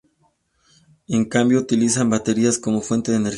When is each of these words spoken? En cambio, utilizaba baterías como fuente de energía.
En 1.09 1.25
cambio, 1.25 1.59
utilizaba 1.59 2.09
baterías 2.09 2.57
como 2.57 2.81
fuente 2.81 3.11
de 3.11 3.17
energía. 3.17 3.29